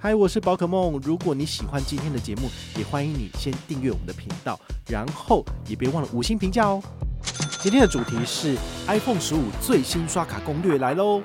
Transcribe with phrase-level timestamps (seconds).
[0.00, 0.92] 嗨，我是宝可梦。
[1.02, 6.80] 如果你喜欢今天的节目，也欢迎你先订阅我们的频道，然后也别忘了五星评价哦。
[7.60, 8.56] 今天的主题是
[8.86, 11.20] iPhone 十五最新刷卡攻略来喽。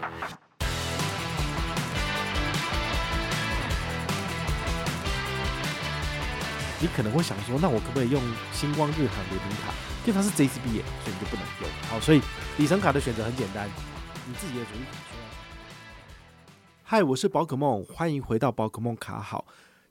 [6.79, 8.19] 你可能会想说，那我可不可以用
[8.51, 9.71] 星光日航联名卡？
[10.03, 11.69] 因为它是 JCB，所以你就不能用。
[11.91, 12.19] 好，所以
[12.57, 13.69] 里程卡的选择很简单，
[14.27, 15.12] 你自己的主意。
[16.86, 19.47] 嗨，我是宝可梦，欢迎回到宝可梦卡好。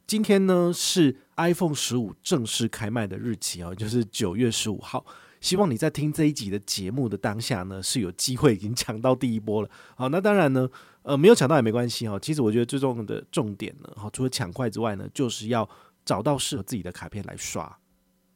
[0.06, 5.04] 今天呢是 iPhone 十五正式开卖的日期哦，就是九月十五号。
[5.40, 9.70] 希望你在听这一集的节目的当下呢，是有机会已经抢到第一波了。
[9.96, 10.68] 好，那当然呢，
[11.00, 12.18] 呃，没有抢到也没关系哈。
[12.18, 15.66] 其实我觉得最重要的重点呢，哈，除了抢快之外呢，就是要
[16.04, 17.74] 找到适合自己的卡片来刷。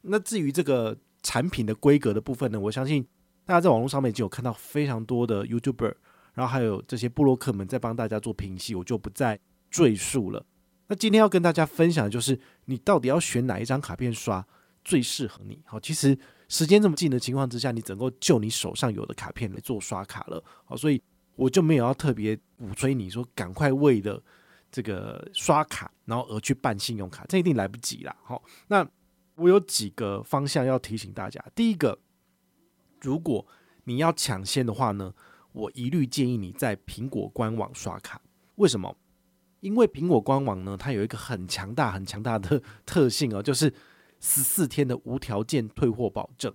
[0.01, 3.07] 那至于这个产品的规格的部分呢，我相信
[3.45, 5.93] 大家在网络上面已经有看到非常多的 YouTuber。
[6.36, 9.40] 然后还有这些部落客们在帮大家做评析，我就不再
[9.70, 10.45] 赘述了。
[10.86, 14.46] 那今天要跟大家分享的就是，你到底要选哪一张卡片刷
[14.84, 15.62] 最适合你？
[15.65, 16.16] 好，其实
[16.48, 20.45] 时间这么近的情况之下，你只能就你手上有的卡片来做刷卡了。
[20.66, 21.02] 好，所以
[21.37, 24.23] 我就没有要特别鼓吹你说赶快为了
[24.71, 28.15] 这个刷卡，然后而去办信用卡，这一定来不及啦。
[28.23, 28.87] 好，那
[29.37, 31.43] 我有几个方向要提醒大家。
[31.54, 31.98] 第一个，
[33.00, 33.45] 如果
[33.84, 35.12] 你要抢先的话呢，
[35.57, 38.21] 我一律建议你在苹果官网刷卡，
[38.57, 38.95] 为什么？
[39.60, 43.73] 因为苹果官网呢，它有一个很强大、很强大的特性哦，就是
[44.21, 46.54] 十四天的无条件退货保证。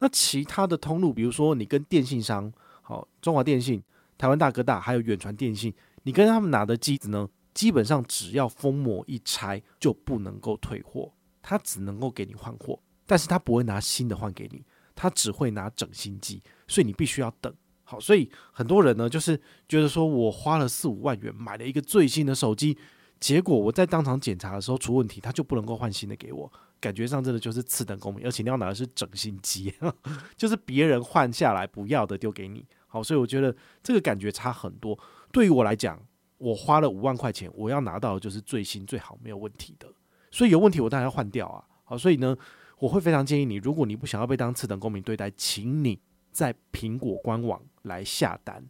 [0.00, 3.80] 那其他的通路，比如说你跟电信商，好，中华电信、
[4.18, 14.64] 台湾大哥大，还有远传电信，你跟他们拿的机子呢，基本上只要封膜一拆就不能够退货，他只能够给你换货，但是他不会拿新的换给你，
[14.96, 17.54] 他只会拿整新机，所以你必须要等。
[17.92, 22.74] 好，所以很多人呢，就是觉得说我花了四五万元买了一个最新的手机，
[23.20, 29.74] 结果我在当场检查的时候出问题，他就不能够换新的给我，感觉上真的就是次等公民，而且你要拿的是整新机，
[30.38, 32.64] 就是别人换下来不要的丢给你。
[32.86, 34.98] 好，所以我觉得这个感觉差很多。
[35.30, 36.00] 对于我来讲，
[36.38, 39.86] 我花了五万块钱，我要拿到的就是最新最好没有问题的，
[40.30, 41.62] 所以有问题我当然要换掉啊。
[41.84, 42.34] 好，所以呢，
[42.78, 45.98] 我会非常建议你，如果你不想要被当次等公民对待，请你
[46.32, 48.68] 在苹果官网来下单，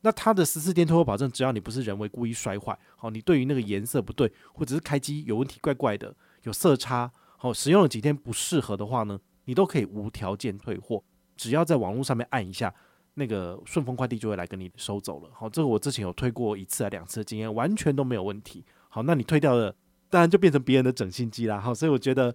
[0.00, 11.02] 那它的十四天退货保证，只要你不是人为故意摔坏，好，你对于那个颜色不对，或者是开机有问题怪怪的，有色差，好，使用了几天不适合的话呢，你都可以无条件退货，
[11.36, 12.72] 只要在网络上面按一下，
[13.14, 15.30] 那个顺丰快递就会来跟你收走了。
[15.32, 18.64] 好，这个我之前有退过一次啊两次的经验，完全都没有问题。
[18.88, 19.74] 好，那你退掉了，
[20.08, 21.58] 当然就变成别人的整新机啦。
[21.58, 22.34] 好，所以我觉得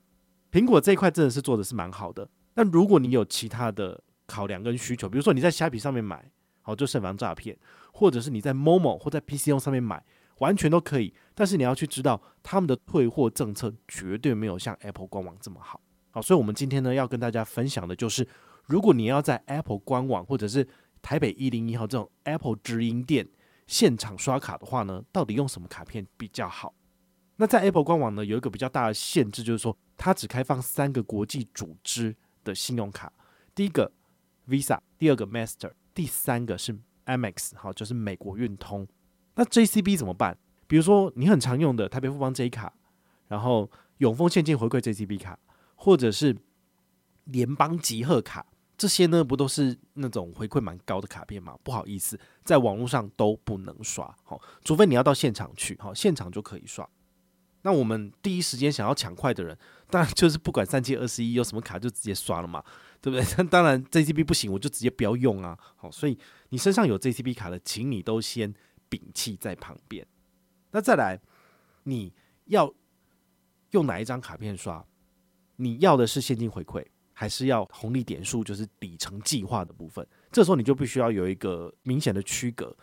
[0.52, 2.28] 苹果这一块真的是做的是蛮好的。
[2.54, 7.56] 但如果你有其他的，考量跟需求，比如说你在虾皮上面买，好就慎防诈骗；
[7.92, 10.04] 或者是你在 Momo 或在 PCO 上面买，
[10.40, 11.14] 完全都可以。
[11.36, 15.82] 但是你要去知道，他们的退货政策绝对没有像 Apple 官网这么好。
[16.12, 18.28] 好，所以我们今天呢要跟大家分享的就是，
[18.66, 20.68] 如果你要在 Apple 官网或者是
[21.02, 23.28] 台北一零一号这种 Apple 直营店
[23.68, 26.74] 现场刷卡的话呢，到底用什么卡片比较好？
[27.36, 33.12] 那在 Apple 官网呢有一个比较大的限制，就是说它只开放三个国际组织的信用卡，
[33.54, 33.92] 第一个。
[34.48, 38.88] Visa，第二个 Master，第三个是 Amex，好，就是美国运通。
[39.36, 40.38] 那 JCB 怎么办？
[40.68, 42.74] 比如说你很常用的台北富邦 J 卡，
[43.28, 45.38] 然后永丰现金回馈 JCB 卡，
[45.76, 46.36] 或者是
[47.26, 48.46] 联邦集贺卡，
[48.78, 51.58] 这些呢不都是那种回馈蛮高的卡片吗？
[51.64, 56.88] 不好意思，在网络上都不能刷，好，除非你要到现场去，好，现场就可以刷。
[57.64, 59.58] 那我们第一时间想要抢快的人，
[59.90, 62.64] 当然就是不管三七二十一有什么卡就直接刷了嘛。
[63.04, 63.44] 对不对？
[63.52, 65.60] 当然，JCB 不行，我就直接不要用啊。
[65.76, 68.54] 好，所以你身上有 JCB 卡的，请你都先
[68.90, 70.08] 摒弃在旁边。
[70.72, 71.20] 那再来，
[71.84, 72.14] 你
[72.46, 72.74] 要
[73.72, 74.86] 用哪一张卡片刷？
[75.58, 76.82] 你要的是现金回馈，
[77.12, 78.42] 还是要红利点数？
[78.42, 80.08] 就是里程计划的部分。
[80.32, 82.74] 这时候你就必须要有一个明显的区隔。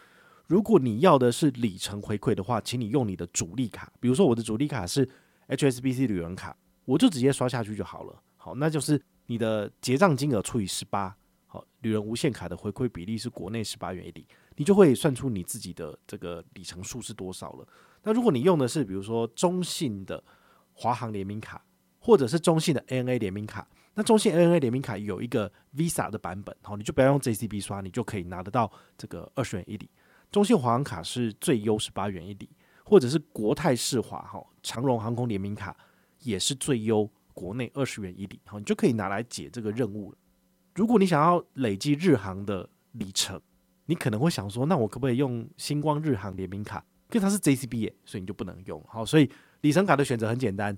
[0.50, 5.08] 如果你要的是里程回馈的话，请你用你的主力卡，比如说我的主力卡是
[5.46, 8.20] HSBC 旅人卡，我就直接刷下去就好了。
[8.36, 9.00] 好，那就是。
[9.26, 11.16] 你的结账金额除以十八，
[11.46, 14.26] 好，旅人无限卡的回馈比例是国内十八元一里，
[14.56, 17.68] 你就会算出你自己的这个里程数是多少了。
[18.02, 20.20] 那如果你用的是比如说中信的
[20.72, 21.64] 华航联名卡，
[22.00, 28.68] 或者是中信的 ANA 联名卡，那中信 ANA 联名卡有一个 Visa 的版本，好，你就不要用 JCB 刷，你就可以拿得到
[28.98, 29.88] 这个二十元一里。
[30.30, 32.48] 中信华航卡是最优十八元一里，
[32.84, 35.76] 或者是国泰世华哈长荣航空联名卡
[36.20, 37.10] 也是最优。
[37.32, 40.18] 国内二十元一里，好，你就可以拿来解这个任务了。
[40.74, 43.40] 如果你想要累积日航的里程，
[43.86, 46.84] 你可能会想说，那我可不可以用星光日航联名卡？
[47.12, 48.84] 因为它是 JCB 耶，所以你就不能用。
[48.86, 49.30] 好，所以
[49.62, 50.76] 里程卡的选择很简单，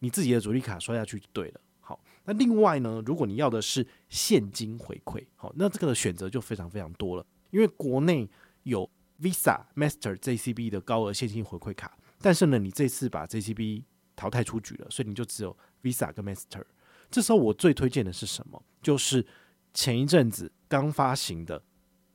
[0.00, 1.60] 你自己的主力卡刷下去就对了。
[1.80, 7.24] 好，那另外呢，如果你要的是现金回馈，好，那这个的选择就非常非常多了。
[7.52, 8.28] 因为国内
[8.62, 8.88] 有
[9.20, 13.84] Visa、Master、JCB 的高额现金回馈卡，但是呢，你这次把 JCB
[14.16, 16.64] 淘汰出局了，所以你就只有 Visa 跟 Master。
[17.10, 18.62] 这时候我最推荐的是什么？
[18.82, 19.26] 就是
[19.74, 21.62] 前一阵子刚发行的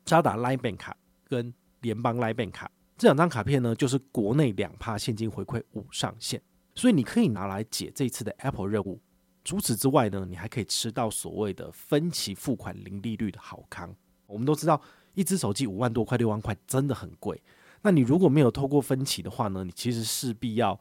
[0.04, 0.98] 渣打 Line Bank 卡
[1.28, 6.42] 跟联邦 Line Bank 卡这两张卡片呢，就是国内两趴现金回馈无上限，
[6.74, 9.00] 所以你可以拿来解这次的 Apple 任务。
[9.44, 13.96] 除此之外呢，你还可以吃到所谓的分期付款零利率的好康。
[14.26, 14.82] 我们都知道，
[15.18, 17.42] 一只手机五万多块、六万块真的很贵。
[17.82, 20.80] 那你如果没有透过分期的话呢，你其实势必要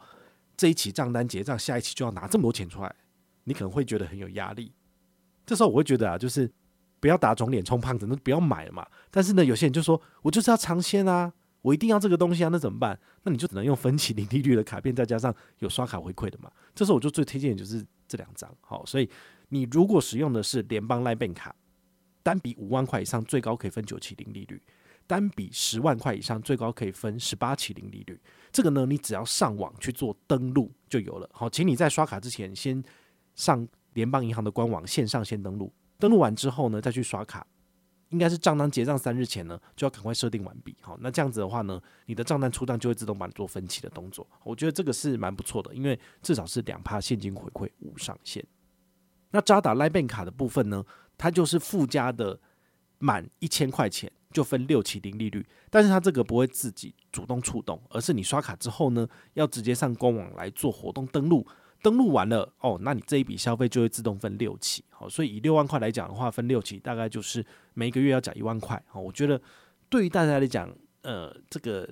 [0.58, 2.94] 这一期账单结账，下一期就要拿这么多钱出来，
[3.44, 4.70] 你可能会觉得很有压力。
[5.46, 6.50] 这时候我会觉得啊，就是
[7.00, 8.86] 不要打肿脸充胖子，那不要买了嘛。
[9.10, 12.98] 但是呢，有些人就说，我就是要尝鲜啊，我一定要这个东西啊，那怎么办？
[13.22, 16.50] 那你就只能用分期零利率的卡片，再加上有刷卡回馈的嘛。
[16.74, 18.54] 这时候我就最推荐就是这两张。
[18.60, 19.08] 好，所以
[19.48, 21.54] 你如果使用的是联邦 Line Bank 卡，
[22.26, 24.58] 单笔五万块以上，最高可以分九期零利率；
[25.06, 28.20] 单笔十万块以上，最高可以分十八期零利率。
[28.50, 31.31] 这个呢，你只要上网去做登录就有了。
[31.32, 32.82] 好，请你在刷卡之前先
[33.37, 33.69] 上。
[33.96, 37.46] 联邦银行的官网线上先登录，登录完之后呢，再去刷卡，
[38.11, 40.76] 应该是账单结账三日前呢，就要赶快设定完毕。
[40.82, 44.29] 好，那这样子的话呢，你的账单出账就会自动帮你做分期的动作。
[44.44, 48.44] 我觉得这个是蛮不错的，因为至少是两趴现金回馈无上限。
[49.31, 50.84] 那渣打 Line Bank 卡的部分呢，
[51.16, 52.38] 它就是附加的
[52.98, 61.46] 满一千块钱就分六期零利率，但是它这个不会自己主动触动，而是你刷卡之后呢，要直接上官网来做活动登录。
[61.82, 69.40] 登录完了哦，那你这一笔消费就会自动分六期，好，所以以六万块来讲的话，分六期大概就是每个月要缴一万块，好，我觉得
[69.88, 71.88] 对于大家来讲，呃，这个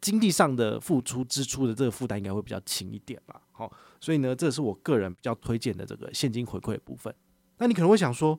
[0.00, 7.14] 经济上的付出支出的这个负担应该会比较轻一点吧，好，所以呢，这是我个人比较推荐的这个现金回馈的部分。
[7.58, 8.38] 那你可能会想说，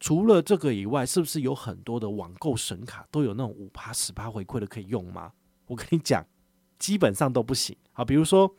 [0.00, 5.32] 除了这个以外，是不是有很多的网购神卡都有那种五趴十趴回馈的可以用吗？
[5.66, 6.26] 我跟你讲，
[6.78, 7.76] 基本上都不行。
[7.92, 8.54] 好，比如说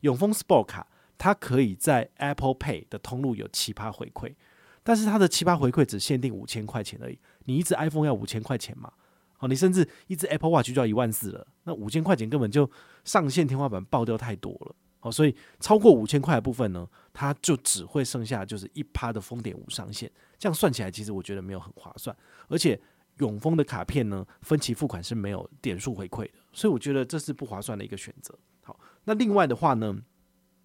[0.00, 0.88] 永丰 Sport 卡。
[1.18, 4.34] 它可以在 Apple Pay 的通路有七趴回馈，
[4.82, 7.16] 但是它的七趴回馈只限定五千块钱而已。
[7.44, 8.92] 你一只 iPhone 要五千块钱嘛？
[9.38, 12.68] 好，你甚至一只 Apple Watch 就要一万四了，那五千块钱根本就
[13.04, 14.74] 上限天花板爆掉太多了。
[15.02, 20.08] 好，所以超过五千块的部分呢，它就只会剩下就是一趴的封点无上限。
[20.38, 22.16] 这样算起来，其实我觉得没有很划算。
[22.46, 22.80] 而且
[23.18, 28.32] 永丰的卡片呢，分期付款是没有点数回馈的，所以我觉得这是不划算的一个选择。
[28.62, 29.92] 好，那另外的话呢？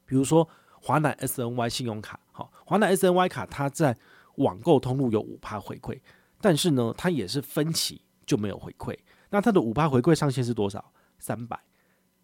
[0.06, 0.48] 比如说
[0.80, 3.98] 华南 SNY 信用卡，好，华南 SNY 卡它在
[4.36, 6.00] 网购通路有五趴回馈，
[6.40, 8.96] 但是呢，它也是分期就没有回馈。
[9.32, 10.94] 那它的五趴回馈上限是多少？
[11.18, 11.60] 三百。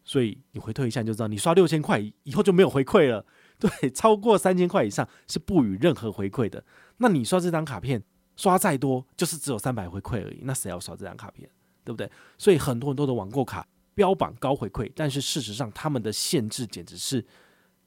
[0.04, 3.26] 所以你回退一下就知道，你刷六千块以后就没有回馈了。
[3.60, 6.64] 对，超过三千块以上是不予任何回馈的。
[6.98, 8.04] 那你刷这张卡片
[8.36, 10.40] 刷再多，就是只有三百回馈而已。
[10.44, 11.50] 那谁要刷这张卡片？
[11.84, 12.10] 对不对？
[12.38, 17.26] 所以很多很多的网购卡标榜高回馈，但是事实上他们的限制简直是。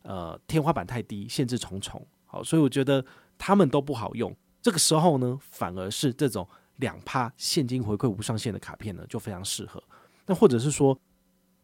[0.08, 3.04] 呃，天花板太低，限制重重，好，所以我觉得
[3.36, 4.32] 他们都不好用。
[4.62, 9.82] 这个时候呢，反而是这种两趴现金回馈无上限的卡片呢，就非常适合。
[10.24, 10.96] 那或者是说，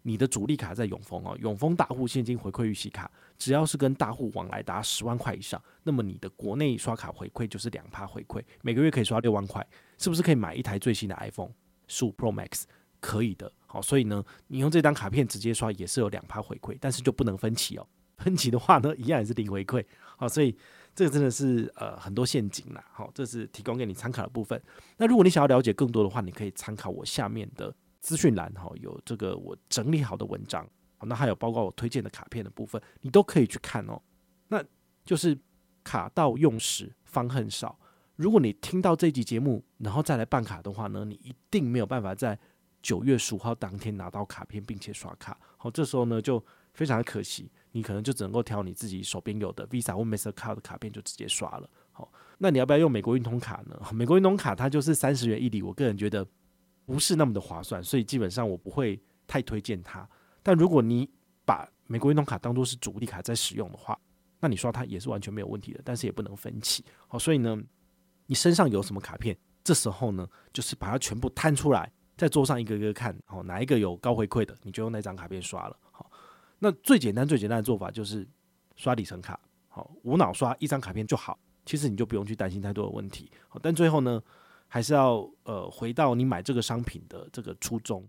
[0.02, 9.66] 你的主力卡在永丰哦，永丰大户现金回馈预习卡，只要是跟大户往来达十万块以上，那么你的国内刷卡回馈就是两趴回馈，每个月可以刷六万块，
[9.98, 11.50] 是不是可以买一台最新的 iPhone
[11.86, 12.64] 十五 Pro Max？
[13.00, 17.84] 可以的，好，所以呢，你用这张卡片直接刷也是有两趴回馈，但是就不能分期哦。
[18.18, 19.84] 分期的话呢，一样也是零回馈，
[20.16, 20.56] 好，所以
[20.94, 24.62] 这个真的是呃很多陷阱啦，好，这是提供给你参考的部分。
[24.98, 30.68] 那如果你想要了解更多的话，你可以参考我下面的资讯栏，哈，有这个我整理好的文章，
[31.00, 33.98] 那还有包括我推荐的卡片的部分，你都可以去看哦。
[34.48, 34.62] 那
[35.04, 35.38] 就是
[35.82, 37.78] 卡到用时方恨少。
[38.16, 42.38] 如果你听到这集节目，然后再来办卡的话呢，你一定没有办法在
[42.82, 46.44] 九月十五号当天拿到卡片并且刷卡，好，这时候呢就
[46.74, 47.50] 非常的可惜。
[47.70, 51.70] 你可能就只能够挑你自己手边有的 Visa 或 Mastercard 的卡片就直接刷了。
[51.92, 53.80] 好，那你要不要用美国运通卡呢？
[53.92, 56.26] 美国运通卡它就是三十元一礼，我个人觉得
[56.92, 60.06] 不是那么的划算，所以基本上我不会太推荐它。
[60.42, 61.08] 但如果你
[61.46, 63.98] 把美国运通卡当做是主力卡在使用的话，
[64.40, 66.84] 那你刷它也是完全没有问题的，但是也不能分期。
[67.08, 67.58] 好，所以呢，
[68.26, 69.34] 你身上有什么卡片，
[69.64, 75.76] 这时候呢，就是把它全部摊出来，在桌上一个个看，好，哪一个有高回馈的，你就用那张卡片刷了。
[75.90, 76.10] 好。
[76.58, 78.28] 那最简单、最简单的做法就是
[78.76, 81.38] 刷里程卡，好，无脑刷一张卡片就好。
[81.64, 83.30] 其实你就不用去担心太多的问题。
[83.48, 84.22] 好，但最后呢，
[84.72, 88.08] 还是要呃回到你买这个商品的这个初衷。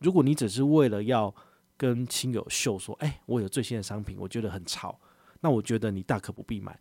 [0.00, 1.32] 如果你只是为了要
[1.76, 4.98] 跟亲友秀说，哎，我有最新的商品，我觉得很潮，
[5.40, 6.76] 那我觉得你大可不必买。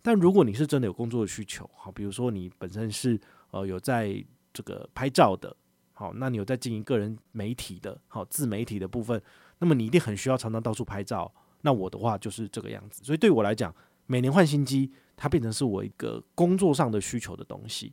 [0.00, 3.20] 但如果你是真的有工作的需求，好，比如说你本身是
[3.50, 5.54] 呃有在这个拍照的，
[5.92, 9.20] 好，那你有在经营个人媒体的，好，自媒体的部分，
[9.58, 11.30] 那么你一定很需要常常到处拍照。
[11.60, 13.74] 那我的话就是这个样子，所以对我来讲，
[14.06, 17.92] 每年换新机，它变成是我一个工作上的需求的东西。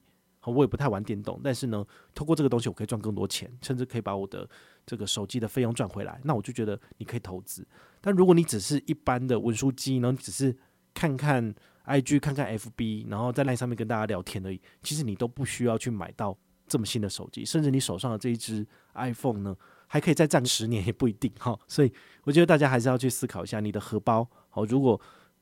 [0.52, 4.50] 我也不太玩电动，但是呢，透过这个东西，我可以赚更多钱，甚至可以把我的
[4.86, 6.20] 这个手机的费用赚回来。
[6.24, 7.68] 那我就觉得你可以投资。
[8.02, 10.56] 但如果你只是一般的文书机呢，只是
[10.94, 11.54] 看看。
[11.88, 14.60] IG 看看 FB，然后在 LINE 上面跟大家聊天而已。
[14.84, 16.38] 其实你都不需要去买到
[16.68, 19.56] 这么新的手机，甚至你手上的这一只 iPhone 呢，
[19.88, 21.58] 还可以再战十年也不一定哈。
[21.66, 21.94] 所以
[22.26, 24.30] 我觉得大家还是要去思考一下你的荷包。
[24.50, 25.00] 好，如果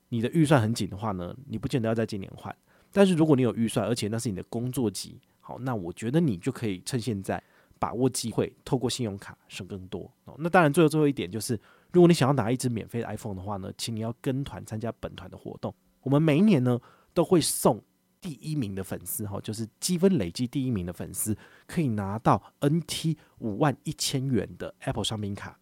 [0.09, 2.55] 你的预算很紧的话呢，你不见得要在今年换。
[2.95, 7.43] 但是如果你有预算，而且那是你的工作机，好，那我觉得你就可以趁现在
[7.77, 10.09] 把握机会，透过信用卡省更多。
[10.23, 11.59] 哦，那当然最后最后一点就是，
[11.91, 15.75] 如果你想要拿一支免费的 iPhone 的话呢，请你要跟团参加本团的活动。
[16.03, 16.79] 我们每一年呢
[17.13, 17.83] 都会送
[18.21, 21.37] 第一名的粉丝哈，就是积分累积第一名的粉丝
[21.67, 25.59] 可以拿到 NT 五万一千元的 Apple 商品卡。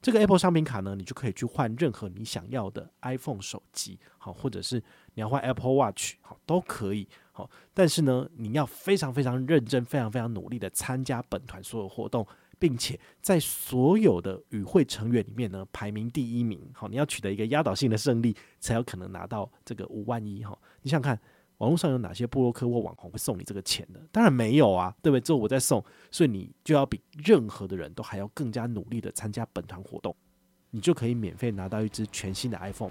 [0.00, 4.80] 这个 Apple 商品卡呢，你就可以去换任何你想要的 iPhone 手机，好，或者是
[5.18, 7.50] 你要换 Apple Watch，好，都可以，好。
[7.74, 12.24] 但是呢，你要非常非常认真、非常非常努力的参加本团所有活动。
[12.60, 16.60] 并且在所有的与会成员里面呢，排名第一名。
[16.72, 20.42] 好，你要取得一个压倒性的胜利，才有可能拿到这个五万一。
[20.42, 21.16] 哈，你想看，
[21.58, 24.00] 网络上有哪些部落客或网红会送你这个钱的？
[24.10, 25.20] 当然没有啊，对不对？
[25.20, 30.16] 只有我在送，所以你就要比任何的人都还要更加努力的参加本团活动，
[30.70, 32.90] 你就可以免费拿到一支全新的 iPhone。